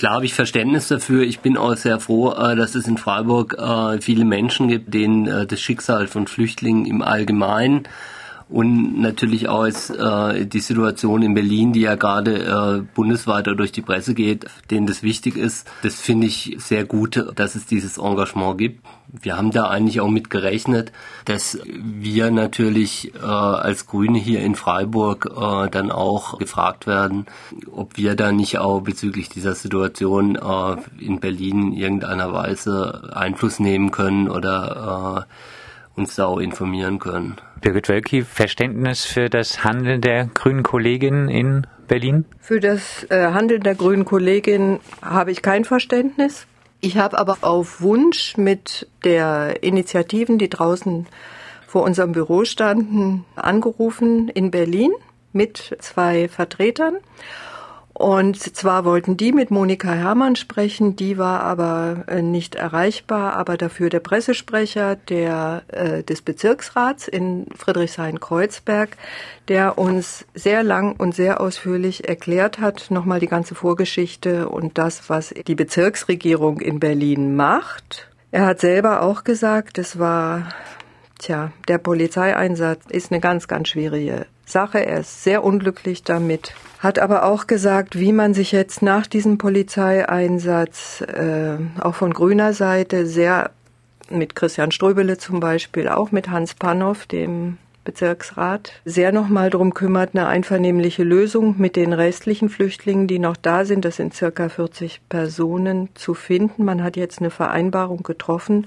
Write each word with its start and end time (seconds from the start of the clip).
Klar 0.00 0.14
habe 0.14 0.24
ich 0.24 0.32
Verständnis 0.32 0.88
dafür. 0.88 1.24
Ich 1.24 1.40
bin 1.40 1.58
auch 1.58 1.76
sehr 1.76 2.00
froh, 2.00 2.32
äh, 2.32 2.56
dass 2.56 2.74
es 2.74 2.88
in 2.88 2.96
Freiburg 2.96 3.58
äh, 3.58 4.00
viele 4.00 4.24
Menschen 4.24 4.68
gibt, 4.68 4.94
denen 4.94 5.26
äh, 5.26 5.46
das 5.46 5.60
Schicksal 5.60 6.06
von 6.06 6.26
Flüchtlingen 6.26 6.86
im 6.86 7.02
Allgemeinen 7.02 7.82
und 8.50 9.00
natürlich 9.00 9.48
auch 9.48 9.64
jetzt, 9.64 9.90
äh, 9.90 10.44
die 10.44 10.60
Situation 10.60 11.22
in 11.22 11.34
Berlin, 11.34 11.72
die 11.72 11.82
ja 11.82 11.94
gerade 11.94 12.82
äh, 12.82 12.94
bundesweit 12.94 13.46
durch 13.46 13.70
die 13.70 13.80
Presse 13.82 14.12
geht, 14.12 14.46
denen 14.70 14.86
das 14.86 15.02
wichtig 15.04 15.36
ist. 15.36 15.68
Das 15.82 16.00
finde 16.00 16.26
ich 16.26 16.56
sehr 16.58 16.84
gut, 16.84 17.24
dass 17.36 17.54
es 17.54 17.66
dieses 17.66 17.98
Engagement 17.98 18.58
gibt. 18.58 18.84
Wir 19.22 19.36
haben 19.36 19.50
da 19.50 19.68
eigentlich 19.68 20.00
auch 20.00 20.08
mit 20.08 20.30
gerechnet, 20.30 20.92
dass 21.24 21.58
wir 21.64 22.30
natürlich 22.30 23.12
äh, 23.14 23.26
als 23.26 23.86
Grüne 23.86 24.18
hier 24.18 24.40
in 24.40 24.54
Freiburg 24.56 25.30
äh, 25.30 25.68
dann 25.70 25.92
auch 25.92 26.38
gefragt 26.38 26.86
werden, 26.86 27.26
ob 27.72 27.96
wir 27.96 28.14
da 28.16 28.32
nicht 28.32 28.58
auch 28.58 28.80
bezüglich 28.80 29.28
dieser 29.28 29.54
Situation 29.54 30.36
äh, 30.36 30.76
in 31.04 31.20
Berlin 31.20 31.72
in 31.72 31.72
irgendeiner 31.72 32.32
Weise 32.32 33.10
Einfluss 33.14 33.60
nehmen 33.60 33.90
können 33.90 34.28
oder 34.28 35.26
äh, 35.28 35.59
uns 35.96 36.14
da 36.14 36.26
auch 36.26 36.38
informieren 36.38 36.98
können. 36.98 37.36
Birgit 37.60 37.88
Wölki, 37.88 38.22
Verständnis 38.22 39.04
für 39.04 39.28
das 39.28 39.64
Handeln 39.64 40.00
der 40.00 40.26
grünen 40.26 40.62
Kollegin 40.62 41.28
in 41.28 41.66
Berlin? 41.88 42.24
Für 42.40 42.60
das 42.60 43.04
äh, 43.10 43.32
Handeln 43.32 43.62
der 43.62 43.74
grünen 43.74 44.04
Kollegin 44.04 44.80
habe 45.02 45.32
ich 45.32 45.42
kein 45.42 45.64
Verständnis. 45.64 46.46
Ich 46.80 46.96
habe 46.96 47.18
aber 47.18 47.38
auf 47.42 47.82
Wunsch 47.82 48.36
mit 48.36 48.88
der 49.04 49.62
Initiativen, 49.62 50.38
die 50.38 50.48
draußen 50.48 51.06
vor 51.66 51.82
unserem 51.82 52.12
Büro 52.12 52.44
standen, 52.44 53.24
angerufen 53.36 54.28
in 54.28 54.50
Berlin 54.50 54.92
mit 55.32 55.76
zwei 55.80 56.28
Vertretern 56.28 56.96
und 58.00 58.38
zwar 58.38 58.86
wollten 58.86 59.18
die 59.18 59.30
mit 59.30 59.50
Monika 59.50 59.92
Herrmann 59.92 60.34
sprechen, 60.34 60.96
die 60.96 61.18
war 61.18 61.42
aber 61.42 62.04
äh, 62.06 62.22
nicht 62.22 62.54
erreichbar, 62.54 63.34
aber 63.34 63.58
dafür 63.58 63.90
der 63.90 64.00
Pressesprecher 64.00 64.96
der, 64.96 65.64
äh, 65.68 66.02
des 66.02 66.22
Bezirksrats 66.22 67.08
in 67.08 67.48
Friedrichshain-Kreuzberg, 67.54 68.96
der 69.48 69.76
uns 69.76 70.24
sehr 70.32 70.62
lang 70.62 70.96
und 70.96 71.14
sehr 71.14 71.42
ausführlich 71.42 72.08
erklärt 72.08 72.58
hat, 72.58 72.90
nochmal 72.90 73.20
die 73.20 73.26
ganze 73.26 73.54
Vorgeschichte 73.54 74.48
und 74.48 74.78
das, 74.78 75.10
was 75.10 75.34
die 75.46 75.54
Bezirksregierung 75.54 76.60
in 76.60 76.80
Berlin 76.80 77.36
macht. 77.36 78.08
Er 78.30 78.46
hat 78.46 78.60
selber 78.60 79.02
auch 79.02 79.24
gesagt, 79.24 79.76
es 79.76 79.98
war, 79.98 80.48
tja, 81.20 81.52
der 81.68 81.78
Polizeieinsatz 81.78 82.84
ist 82.88 83.12
eine 83.12 83.20
ganz, 83.20 83.48
ganz 83.48 83.68
schwierige 83.68 84.26
Sache. 84.44 84.84
Er 84.84 85.00
ist 85.00 85.22
sehr 85.22 85.44
unglücklich 85.44 86.02
damit, 86.02 86.54
hat 86.80 86.98
aber 86.98 87.24
auch 87.24 87.46
gesagt, 87.46 87.98
wie 87.98 88.12
man 88.12 88.34
sich 88.34 88.52
jetzt 88.52 88.82
nach 88.82 89.06
diesem 89.06 89.38
Polizeieinsatz 89.38 91.02
äh, 91.02 91.56
auch 91.80 91.94
von 91.94 92.12
grüner 92.12 92.52
Seite 92.52 93.06
sehr 93.06 93.50
mit 94.10 94.34
Christian 94.34 94.72
Ströbele 94.72 95.18
zum 95.18 95.38
Beispiel, 95.38 95.88
auch 95.88 96.10
mit 96.10 96.30
Hans 96.30 96.54
Panow, 96.54 97.06
dem 97.06 97.58
Bezirksrat, 97.84 98.72
sehr 98.84 99.10
nochmal 99.10 99.48
darum 99.50 99.72
kümmert, 99.72 100.10
eine 100.14 100.26
einvernehmliche 100.26 101.02
Lösung 101.02 101.54
mit 101.58 101.76
den 101.76 101.92
restlichen 101.92 102.50
Flüchtlingen, 102.50 103.06
die 103.06 103.18
noch 103.18 103.36
da 103.36 103.64
sind, 103.64 103.84
das 103.84 103.96
sind 103.96 104.12
circa 104.12 104.48
40 104.48 105.00
Personen, 105.08 105.88
zu 105.94 106.14
finden. 106.14 106.64
Man 106.64 106.82
hat 106.82 106.96
jetzt 106.96 107.20
eine 107.20 107.30
Vereinbarung 107.30 108.02
getroffen, 108.02 108.66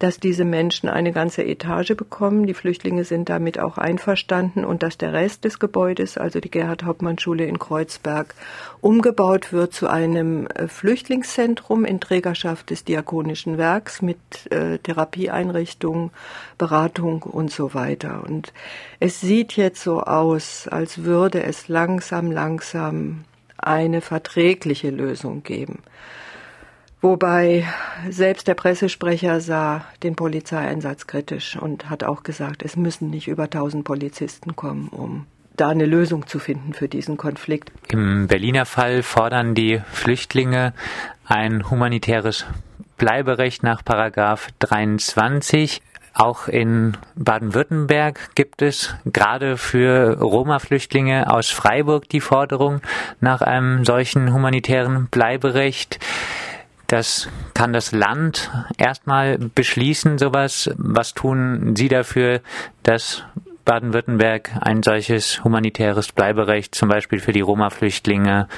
dass 0.00 0.18
diese 0.18 0.46
Menschen 0.46 0.88
eine 0.88 1.12
ganze 1.12 1.44
Etage 1.44 1.94
bekommen. 1.94 2.46
Die 2.46 2.54
Flüchtlinge 2.54 3.04
sind 3.04 3.28
damit 3.28 3.60
auch 3.60 3.76
einverstanden 3.78 4.64
und 4.64 4.82
dass 4.82 4.96
der 4.96 5.12
Rest 5.12 5.44
des 5.44 5.58
Gebäudes, 5.58 6.16
also 6.16 6.40
die 6.40 6.50
Gerhard-Hauptmann-Schule 6.50 7.44
in 7.44 7.58
Kreuzberg, 7.58 8.34
umgebaut 8.80 9.52
wird 9.52 9.74
zu 9.74 9.88
einem 9.88 10.46
äh, 10.46 10.68
Flüchtlingszentrum 10.68 11.84
in 11.84 12.00
Trägerschaft 12.00 12.70
des 12.70 12.84
Diakonischen 12.84 13.58
Werks 13.58 14.00
mit 14.00 14.18
äh, 14.50 14.78
Therapieeinrichtungen, 14.78 16.10
Beratung 16.56 17.22
und 17.22 17.52
so 17.52 17.74
weiter. 17.74 18.24
Und 18.26 18.54
es 19.00 19.20
sieht 19.20 19.52
jetzt 19.52 19.82
so 19.82 20.00
aus, 20.00 20.66
als 20.66 21.04
würde 21.04 21.42
es 21.42 21.68
langsam, 21.68 22.32
langsam 22.32 23.24
eine 23.58 24.00
verträgliche 24.00 24.88
Lösung 24.88 25.42
geben. 25.42 25.80
Wobei 27.02 27.66
selbst 28.10 28.46
der 28.46 28.54
Pressesprecher 28.54 29.40
sah 29.40 29.84
den 30.02 30.16
Polizeieinsatz 30.16 31.06
kritisch 31.06 31.56
und 31.56 31.88
hat 31.88 32.04
auch 32.04 32.22
gesagt, 32.22 32.62
es 32.62 32.76
müssen 32.76 33.08
nicht 33.08 33.26
über 33.28 33.44
1000 33.44 33.84
Polizisten 33.84 34.54
kommen, 34.54 34.88
um 34.88 35.26
da 35.56 35.68
eine 35.68 35.86
Lösung 35.86 36.26
zu 36.26 36.38
finden 36.38 36.74
für 36.74 36.88
diesen 36.88 37.16
Konflikt. 37.16 37.72
Im 37.88 38.26
Berliner 38.26 38.66
Fall 38.66 39.02
fordern 39.02 39.54
die 39.54 39.80
Flüchtlinge 39.92 40.74
ein 41.24 41.70
humanitäres 41.70 42.46
Bleiberecht 42.98 43.62
nach 43.62 43.82
Paragraph 43.82 44.48
23. 44.58 45.80
Auch 46.12 46.48
in 46.48 46.96
Baden-Württemberg 47.14 48.34
gibt 48.34 48.62
es 48.62 48.94
gerade 49.06 49.56
für 49.56 50.18
Roma-Flüchtlinge 50.18 51.32
aus 51.32 51.50
Freiburg 51.50 52.08
die 52.08 52.20
Forderung 52.20 52.80
nach 53.20 53.40
einem 53.40 53.84
solchen 53.84 54.32
humanitären 54.32 55.06
Bleiberecht. 55.06 55.98
Das 56.90 57.28
kann 57.54 57.72
das 57.72 57.92
Land 57.92 58.50
erstmal 58.76 59.38
beschließen, 59.38 60.18
sowas. 60.18 60.68
Was 60.76 61.14
tun 61.14 61.76
Sie 61.76 61.86
dafür, 61.86 62.40
dass 62.82 63.22
Baden-Württemberg 63.64 64.50
ein 64.60 64.82
solches 64.82 65.44
humanitäres 65.44 66.10
Bleiberecht 66.10 66.74
zum 66.74 66.88
Beispiel 66.88 67.20
für 67.20 67.32
die 67.32 67.42
Roma-Flüchtlinge 67.42 68.48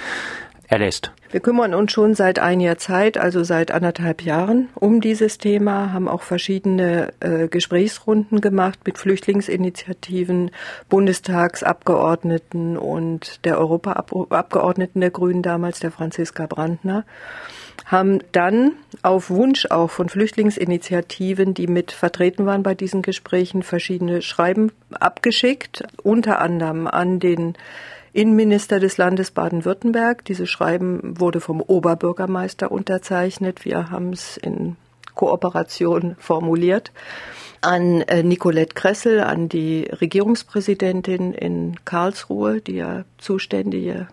erlässt? 0.67 1.13
Wir 1.31 1.41
kümmern 1.41 1.75
uns 1.75 1.93
schon 1.93 2.15
seit 2.15 2.39
einiger 2.39 2.79
Zeit, 2.79 3.19
also 3.19 3.45
seit 3.45 3.71
anderthalb 3.71 4.23
Jahren, 4.23 4.71
um 4.77 5.03
dieses 5.03 5.37
Thema, 5.37 5.93
haben 5.93 6.09
auch 6.09 6.23
verschiedene 6.23 7.13
äh, 7.21 7.49
Gesprächsrunden 7.49 8.41
gemacht 8.41 8.79
mit 8.87 8.97
Flüchtlingsinitiativen, 8.97 10.53
Bundestagsabgeordneten 10.89 12.79
und 12.79 13.45
der 13.45 13.59
Europaabgeordneten 13.59 15.03
der 15.03 15.11
Grünen 15.11 15.43
damals, 15.43 15.81
der 15.81 15.91
Franziska 15.91 16.47
Brandner 16.47 17.05
haben 17.87 18.21
dann 18.33 18.73
auf 19.03 19.31
Wunsch 19.31 19.67
auch 19.67 19.91
von 19.91 20.09
Flüchtlingsinitiativen, 20.09 21.55
die 21.55 21.67
mit 21.67 21.93
vertreten 21.93 22.47
waren 22.47 22.63
bei 22.63 22.75
diesen 22.75 23.03
Gesprächen, 23.03 23.63
verschiedene 23.63 24.23
Schreiben 24.23 24.73
abgeschickt, 24.93 25.85
unter 26.03 26.41
anderem 26.41 26.87
an 26.87 27.21
den 27.21 27.55
Innenminister 28.15 28.81
des 28.81 28.97
Landes 28.99 29.31
Baden-Württemberg. 29.31 30.25
Diese 30.25 30.47
Schreiben 30.47 31.19
wurde 31.21 31.41
vom 31.41 31.61
Oberbürgermeister 31.61 32.71
unterzeichnet. 32.71 33.65
Wir 33.65 33.91
haben 33.91 34.13
es 34.13 34.37
in 34.37 34.77
Kooperation 35.15 36.17
formuliert. 36.19 36.93
An 37.61 38.01
äh, 38.03 38.23
Nicolette 38.23 38.75
Kressel, 38.75 39.21
an 39.21 39.49
die 39.49 39.85
Regierungspräsidentin 39.85 41.33
in 41.33 41.77
Karlsruhe, 41.85 42.61
die 42.61 42.77
ja 42.77 43.05
zuständige 43.19 44.09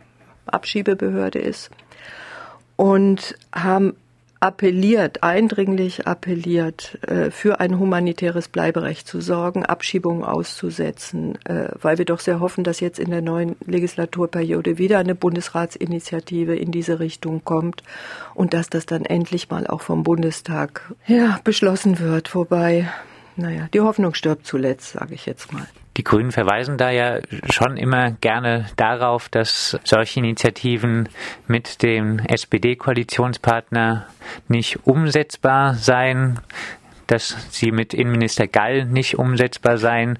Abschiebebehörde 0.45 1.39
ist 1.39 1.71
und 2.79 3.35
haben 3.53 3.97
appelliert, 4.39 5.21
eindringlich 5.21 6.07
appelliert, 6.07 6.97
äh, 7.05 7.29
für 7.29 7.59
ein 7.59 7.77
humanitäres 7.77 8.47
Bleiberecht 8.47 9.05
zu 9.05 9.19
sorgen, 9.19 9.65
Abschiebungen 9.65 10.23
auszusetzen, 10.23 11.37
äh, 11.43 11.71
weil 11.81 11.97
wir 11.97 12.05
doch 12.05 12.21
sehr 12.21 12.39
hoffen, 12.39 12.63
dass 12.63 12.79
jetzt 12.79 12.97
in 12.97 13.09
der 13.09 13.21
neuen 13.21 13.57
Legislaturperiode 13.65 14.77
wieder 14.77 14.97
eine 14.99 15.13
Bundesratsinitiative 15.13 16.55
in 16.55 16.71
diese 16.71 17.01
Richtung 17.01 17.43
kommt 17.43 17.83
und 18.33 18.53
dass 18.53 18.69
das 18.69 18.85
dann 18.85 19.03
endlich 19.03 19.49
mal 19.49 19.67
auch 19.67 19.81
vom 19.81 20.03
Bundestag 20.03 20.93
ja, 21.05 21.41
beschlossen 21.43 21.99
wird. 21.99 22.33
Wobei, 22.33 22.87
naja, 23.35 23.67
die 23.73 23.81
Hoffnung 23.81 24.13
stirbt 24.13 24.47
zuletzt, 24.47 24.93
sage 24.93 25.15
ich 25.15 25.25
jetzt 25.25 25.51
mal. 25.51 25.67
Die 25.99 26.05
Grünen 26.05 26.31
verweisen 26.31 26.77
da 26.77 26.91
ja 26.91 27.19
schon 27.49 27.75
immer 27.75 28.11
gerne 28.11 28.67
darauf, 28.77 29.27
dass 29.27 29.77
solche 29.83 30.21
Initiativen 30.21 31.09
mit 31.45 31.83
dem 31.83 32.19
SPD-Koalitionspartner 32.19 34.05
nicht 34.47 34.87
umsetzbar 34.87 35.73
seien, 35.73 36.39
dass 37.07 37.35
sie 37.49 37.73
mit 37.73 37.93
Innenminister 37.93 38.47
Gall 38.47 38.85
nicht 38.85 39.19
umsetzbar 39.19 39.77
seien. 39.77 40.19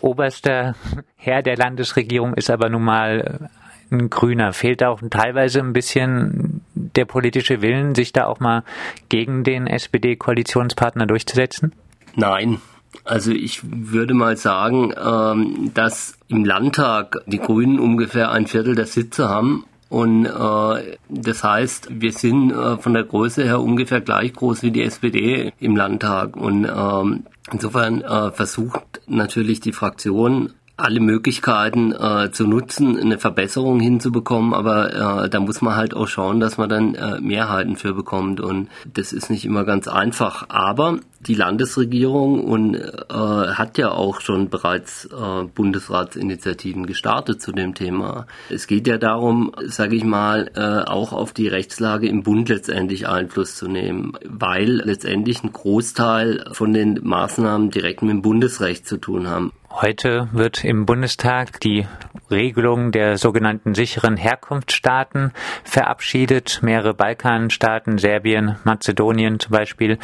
Oberster 0.00 0.74
Herr 1.16 1.42
der 1.42 1.58
Landesregierung 1.58 2.32
ist 2.32 2.48
aber 2.48 2.70
nun 2.70 2.84
mal 2.84 3.50
ein 3.90 4.08
Grüner. 4.08 4.54
Fehlt 4.54 4.82
auch 4.82 5.02
teilweise 5.10 5.60
ein 5.60 5.74
bisschen 5.74 6.64
der 6.74 7.04
politische 7.04 7.60
Willen, 7.60 7.94
sich 7.94 8.14
da 8.14 8.24
auch 8.24 8.40
mal 8.40 8.62
gegen 9.10 9.44
den 9.44 9.66
SPD-Koalitionspartner 9.66 11.04
durchzusetzen? 11.04 11.74
Nein, 12.16 12.58
also 13.04 13.32
ich 13.32 13.60
würde 13.62 14.14
mal 14.14 14.36
sagen, 14.36 14.92
ähm, 15.02 15.70
dass 15.74 16.14
im 16.28 16.44
Landtag 16.44 17.18
die 17.26 17.38
Grünen 17.38 17.78
ungefähr 17.78 18.30
ein 18.30 18.46
Viertel 18.46 18.74
der 18.74 18.86
Sitze 18.86 19.28
haben. 19.28 19.64
Und 19.88 20.26
äh, 20.26 20.96
das 21.08 21.42
heißt, 21.42 21.88
wir 21.90 22.12
sind 22.12 22.52
äh, 22.52 22.76
von 22.76 22.94
der 22.94 23.02
Größe 23.02 23.42
her 23.42 23.60
ungefähr 23.60 24.00
gleich 24.00 24.32
groß 24.32 24.62
wie 24.62 24.70
die 24.70 24.82
SPD 24.82 25.52
im 25.58 25.76
Landtag. 25.76 26.36
Und 26.36 26.64
ähm, 26.64 27.24
insofern 27.52 28.02
äh, 28.02 28.30
versucht 28.30 29.00
natürlich 29.08 29.60
die 29.60 29.72
Fraktion 29.72 30.52
alle 30.80 31.00
Möglichkeiten 31.00 31.92
äh, 31.92 32.30
zu 32.32 32.46
nutzen, 32.46 32.98
eine 32.98 33.18
Verbesserung 33.18 33.80
hinzubekommen, 33.80 34.54
aber 34.54 35.24
äh, 35.24 35.28
da 35.28 35.40
muss 35.40 35.60
man 35.62 35.76
halt 35.76 35.94
auch 35.94 36.08
schauen, 36.08 36.40
dass 36.40 36.58
man 36.58 36.68
dann 36.68 36.94
äh, 36.94 37.20
Mehrheiten 37.20 37.76
für 37.76 37.94
bekommt 37.94 38.40
und 38.40 38.68
das 38.92 39.12
ist 39.12 39.30
nicht 39.30 39.44
immer 39.44 39.64
ganz 39.64 39.88
einfach. 39.88 40.46
Aber 40.48 41.00
die 41.26 41.34
Landesregierung 41.34 42.44
und 42.44 42.74
äh, 42.76 43.12
hat 43.12 43.76
ja 43.76 43.90
auch 43.90 44.20
schon 44.20 44.48
bereits 44.48 45.06
äh, 45.06 45.44
Bundesratsinitiativen 45.54 46.86
gestartet 46.86 47.42
zu 47.42 47.52
dem 47.52 47.74
Thema. 47.74 48.26
Es 48.48 48.66
geht 48.66 48.86
ja 48.86 48.96
darum, 48.96 49.52
sage 49.66 49.96
ich 49.96 50.04
mal, 50.04 50.50
äh, 50.54 50.90
auch 50.90 51.12
auf 51.12 51.32
die 51.32 51.48
Rechtslage 51.48 52.08
im 52.08 52.22
Bund 52.22 52.48
letztendlich 52.48 53.06
Einfluss 53.06 53.56
zu 53.56 53.68
nehmen, 53.68 54.14
weil 54.24 54.82
letztendlich 54.84 55.44
ein 55.44 55.52
Großteil 55.52 56.46
von 56.52 56.72
den 56.72 57.00
Maßnahmen 57.02 57.70
direkt 57.70 58.02
mit 58.02 58.10
dem 58.10 58.22
Bundesrecht 58.22 58.86
zu 58.86 58.96
tun 58.96 59.28
haben. 59.28 59.52
Heute 59.72 60.28
wird 60.32 60.64
im 60.64 60.84
Bundestag 60.84 61.60
die 61.60 61.86
Regelung 62.28 62.90
der 62.90 63.16
sogenannten 63.16 63.74
sicheren 63.74 64.16
Herkunftsstaaten 64.16 65.32
verabschiedet. 65.62 66.58
Mehrere 66.62 66.92
Balkanstaaten, 66.92 67.98
Serbien, 67.98 68.56
Mazedonien 68.64 69.38
zum 69.38 69.52
Beispiel, 69.52 69.98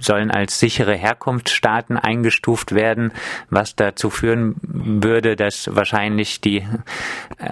sollen 0.00 0.30
als 0.30 0.58
sichere 0.58 0.94
Herkunftsstaaten 0.94 1.98
eingestuft 1.98 2.74
werden, 2.74 3.12
was 3.50 3.76
dazu 3.76 4.08
führen 4.08 4.56
würde, 4.62 5.36
dass 5.36 5.68
wahrscheinlich 5.74 6.40
die 6.40 6.66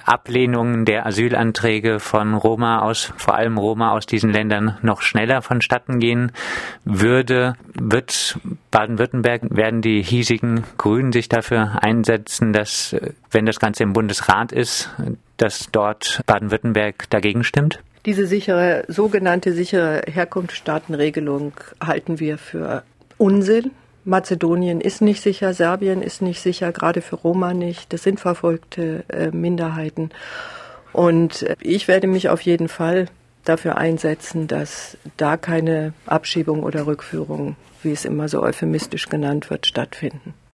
Ablehnung 0.05 0.87
der 0.87 1.07
Asylanträge 1.07 2.01
von 2.01 2.35
Roma 2.35 2.81
aus, 2.81 3.13
vor 3.19 3.35
allem 3.35 3.59
Roma 3.59 3.93
aus 3.93 4.07
diesen 4.07 4.33
Ländern, 4.33 4.79
noch 4.81 5.03
schneller 5.03 5.43
vonstatten 5.43 6.01
gehen 6.01 6.33
würde. 6.85 7.55
Wird 7.75 8.39
Baden-Württemberg, 8.71 9.43
werden 9.51 9.83
die 9.83 10.03
hiesigen 10.03 10.65
Grünen 10.79 11.13
sich 11.13 11.29
dafür 11.29 11.58
dafür 11.59 11.83
einsetzen, 11.83 12.53
dass, 12.53 12.95
wenn 13.31 13.47
das 13.47 13.59
Ganze 13.59 13.83
im 13.83 13.93
Bundesrat 13.93 14.53
ist, 14.53 14.91
dass 15.37 15.69
dort 15.73 16.23
Baden-Württemberg 16.27 17.09
dagegen 17.11 17.45
stimmt? 17.45 17.81
Diese 18.07 18.27
sichere, 18.27 18.85
sogenannte 18.89 19.53
sichere 19.53 20.03
Herkunftsstaatenregelung 20.07 21.53
halten 21.85 22.21
wir 22.21 22.39
für 22.39 22.83
Unsinn. 23.19 23.73
Mazedonien 24.05 24.81
ist 24.81 25.03
nicht 25.03 25.21
sicher, 25.21 25.53
Serbien 25.53 26.01
ist 26.01 26.23
nicht 26.23 26.41
sicher, 26.41 26.73
gerade 26.73 27.03
für 27.03 27.17
Roma 27.17 27.53
nicht. 27.53 27.93
Das 27.93 28.03
sind 28.03 28.21
verfolgte 28.21 29.05
äh, 29.09 29.31
Minderheiten. 29.31 30.11
Und 30.93 31.45
ich 31.61 31.89
werde 31.89 32.07
mich 32.07 32.31
auf 32.31 32.41
jeden 32.41 32.69
Fall 32.69 33.09
dafür 33.45 33.77
einsetzen, 33.77 34.47
dass 34.47 34.97
da 35.17 35.37
keine 35.37 35.93
Abschiebung 36.07 36.63
oder 36.63 36.87
Rückführung, 36.87 37.57
wie 37.83 37.93
es 37.93 38.05
immer 38.05 38.29
so 38.29 38.43
euphemistisch 38.43 39.09
genannt 39.09 39.51
wird, 39.51 39.67
stattfinden. 39.67 40.35